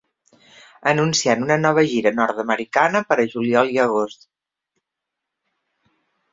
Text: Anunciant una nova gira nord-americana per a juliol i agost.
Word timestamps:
Anunciant 0.91 1.45
una 1.47 1.57
nova 1.65 1.83
gira 1.91 2.13
nord-americana 2.21 3.03
per 3.11 3.19
a 3.25 3.29
juliol 3.35 3.73
i 3.77 3.81
agost. 3.87 4.29